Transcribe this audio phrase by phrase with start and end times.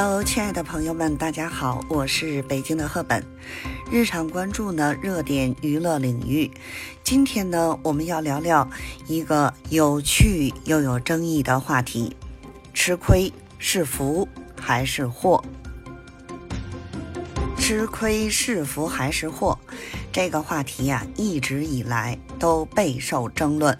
[0.00, 3.22] 喽亲爱的朋友们，大家好，我是北京的赫本，
[3.92, 6.50] 日常关注呢热点娱乐领域。
[7.04, 8.66] 今天呢，我们要聊聊
[9.06, 12.16] 一个有趣又有争议的话题：
[12.72, 14.26] 吃亏是福
[14.58, 15.44] 还是祸？
[17.58, 19.58] 吃亏是福还是祸？
[20.10, 23.76] 这个话题呀，一直以来都备受争论。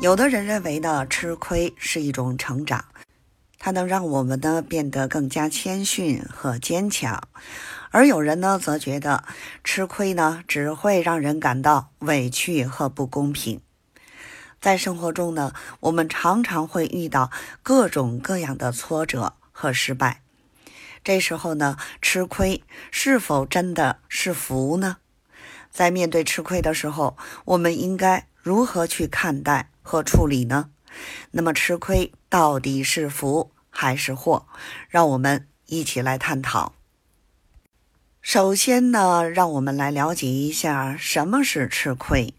[0.00, 2.84] 有的人认为呢，吃亏是一种成长。
[3.66, 7.26] 它能让我们呢变得更加谦逊和坚强，
[7.90, 9.24] 而有人呢则觉得
[9.64, 13.60] 吃亏呢只会让人感到委屈和不公平。
[14.60, 17.32] 在生活中呢，我们常常会遇到
[17.64, 20.22] 各种各样的挫折和失败，
[21.02, 24.98] 这时候呢，吃亏是否真的是福呢？
[25.72, 30.70] 在面对吃亏的时候，我们应该如何去看待和处理呢？
[31.32, 33.50] 那么，吃亏到底是福？
[33.76, 34.46] 还是祸，
[34.88, 36.72] 让我们一起来探讨。
[38.22, 42.32] 首先呢，让我们来了解一下什么是吃亏。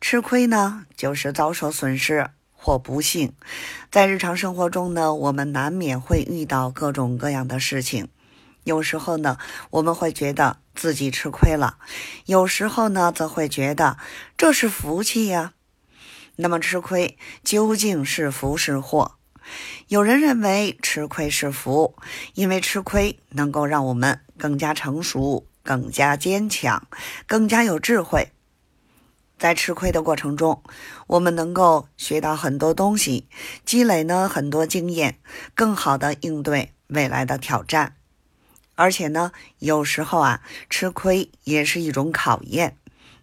[0.00, 3.34] 吃亏呢，就是遭受损失或不幸。
[3.90, 8.08] 在日常生活中呢，我们难免会遇到各种各样的事情。
[8.62, 9.38] 有时候呢，
[9.70, 11.78] 我们会觉得自己吃亏了；
[12.26, 13.98] 有时候呢，则会觉得
[14.38, 15.52] 这是福气呀。
[16.36, 19.16] 那么，吃亏究竟是福是祸？
[19.88, 21.96] 有人认为吃亏是福，
[22.34, 26.86] 因为吃亏能够让我们更加成熟、更加坚强、
[27.26, 28.32] 更加有智慧。
[29.38, 30.62] 在吃亏的过程中，
[31.06, 33.26] 我们能够学到很多东西，
[33.64, 35.18] 积累呢很多经验，
[35.54, 37.96] 更好的应对未来的挑战。
[38.74, 42.76] 而且呢，有时候啊，吃亏也是一种考验，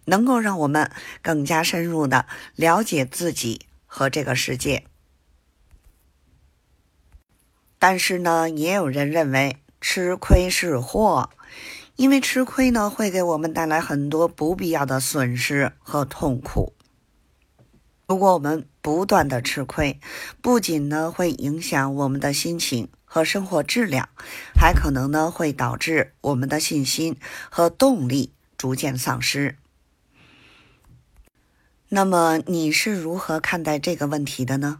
[0.06, 0.90] 能够让我们
[1.22, 4.84] 更加深入的了解自己和这个世界。
[7.78, 11.30] 但是呢，也有人认为吃亏是祸，
[11.96, 16.74] 因为吃亏呢会给我们带来很多不必要的损失和痛苦。
[18.06, 20.00] 如果我们不断的吃亏，
[20.40, 24.08] 不仅呢会影响我们的心情和生活质量，
[24.54, 27.16] 还可能呢会导致我们的信心
[27.50, 29.56] 和动力逐渐丧失。
[31.90, 34.78] 那么你是如何看待这个问题的呢？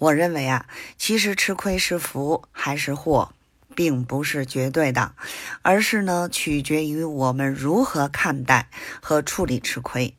[0.00, 0.66] 我认为啊，
[0.96, 3.34] 其实吃亏是福还是祸，
[3.74, 5.14] 并不是绝对的，
[5.60, 8.70] 而是呢取决于我们如何看待
[9.02, 10.16] 和处理吃亏。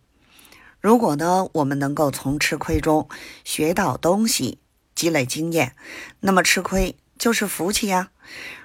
[0.80, 3.10] 如果呢我们能够从吃亏中
[3.44, 4.60] 学到东西，
[4.94, 5.76] 积累经验，
[6.20, 8.10] 那么吃亏就是福气呀。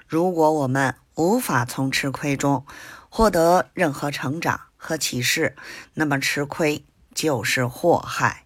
[0.07, 2.67] 如果我们无法从吃亏中
[3.09, 5.57] 获得任何成长和启示，
[5.95, 6.85] 那么吃亏
[7.15, 8.46] 就是祸害。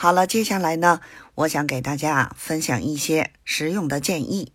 [0.00, 1.00] 好了，接下来呢，
[1.34, 4.52] 我想给大家分享一些实用的建议。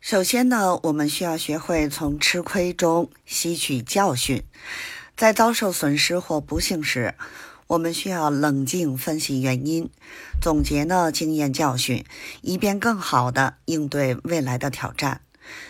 [0.00, 4.42] 首先呢，我们需要学会从吃亏中吸取教训。
[5.18, 7.14] 在遭受损失或不幸时，
[7.66, 9.90] 我们需要冷静分析原因，
[10.40, 12.02] 总结呢经验教训，
[12.40, 15.20] 以便更好的应对未来的挑战。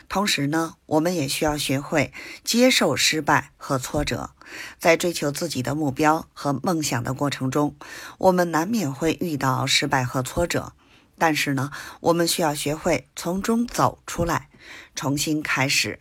[0.08, 2.12] 同时呢，我们也需要学会
[2.44, 4.30] 接受失败和挫折。
[4.78, 7.76] 在追求自己的目标和梦想的过程中，
[8.18, 10.72] 我们难免会遇到失败和挫折。
[11.18, 14.48] 但是呢，我们需要学会从中走出来，
[14.94, 16.00] 重新开始。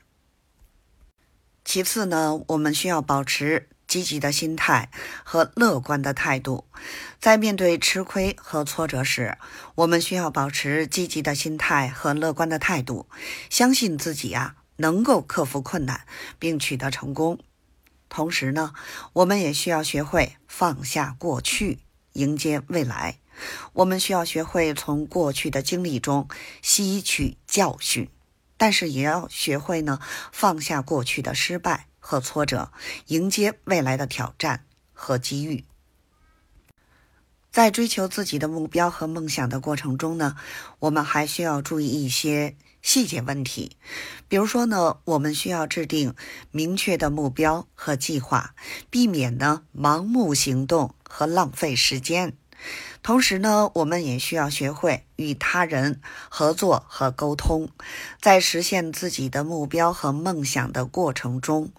[1.63, 3.69] 其次呢，我们需要保持。
[3.91, 4.89] 积极的心态
[5.25, 6.63] 和乐观的态度，
[7.19, 9.37] 在面对吃亏和挫折时，
[9.75, 13.09] 我们需要保持积极的心态和乐观的态度，
[13.49, 16.05] 相信自己呀能够克服困难
[16.39, 17.37] 并取得成功。
[18.07, 18.73] 同时呢，
[19.11, 21.79] 我们也需要学会放下过去，
[22.13, 23.17] 迎接未来。
[23.73, 26.29] 我们需要学会从过去的经历中
[26.61, 28.09] 吸取教训，
[28.55, 29.99] 但是也要学会呢
[30.31, 31.87] 放下过去的失败。
[32.01, 32.73] 和挫折，
[33.07, 35.63] 迎接未来的挑战和机遇。
[37.49, 40.35] 在追求自己的目标和梦想的过程中呢，
[40.79, 43.77] 我们还需要注意一些细节问题。
[44.29, 46.15] 比如说呢，我们需要制定
[46.51, 48.55] 明确的目标和计划，
[48.89, 52.37] 避免呢盲目行动和浪费时间。
[53.03, 55.99] 同时呢，我们也需要学会与他人
[56.29, 57.69] 合作和沟通。
[58.21, 61.71] 在实现自己的目标和梦想的过程中，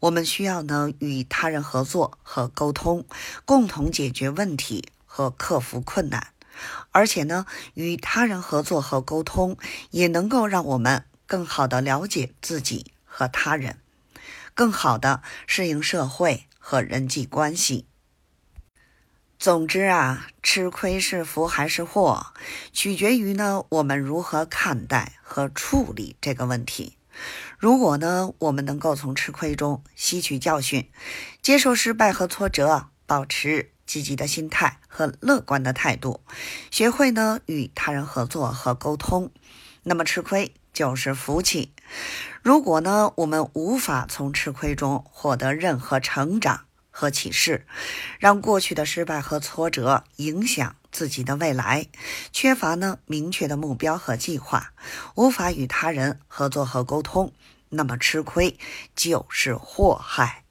[0.00, 3.04] 我们需要呢与他人合作和沟通，
[3.44, 6.28] 共同解决问题和克服困难。
[6.90, 9.56] 而且呢，与他人合作和沟通
[9.90, 13.78] 也能够让我们更好的了解自己和他人，
[14.54, 17.86] 更好的适应社会和人际关系。
[19.40, 22.34] 总之啊，吃亏是福还是祸，
[22.74, 26.98] 取决于呢我们如何看待和处理这个问题。
[27.58, 30.90] 如果呢我们能够从吃亏中吸取教训，
[31.40, 36.20] 接受失败和挫折，保持积极的心态和乐观的态度，
[36.70, 39.32] 学会呢与他人合作和沟通，
[39.84, 41.72] 那么吃亏就是福气。
[42.42, 47.66] 如果呢我们无法从吃亏中获得任何成长，和启示，
[48.18, 51.86] 让过去的失败和挫折影响自己的未来，
[52.32, 54.72] 缺乏呢明确的目标和计划，
[55.14, 57.32] 无法与他人合作和沟通，
[57.68, 58.58] 那么吃亏
[58.94, 60.44] 就是祸害。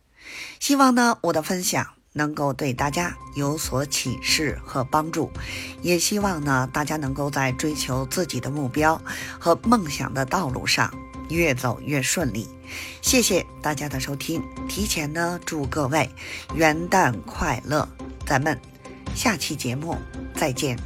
[0.59, 5.31] 希望呢我的分享能够对大家有所启示和帮助，
[5.81, 9.01] 也希望呢大家能够在追求自己的目标
[9.39, 10.93] 和梦想的道路上
[11.29, 12.47] 越走越顺利。
[13.01, 16.09] 谢谢大家的收听，提前呢祝各位
[16.53, 17.87] 元旦快乐，
[18.25, 18.59] 咱们
[19.15, 19.97] 下期节目
[20.35, 20.77] 再见。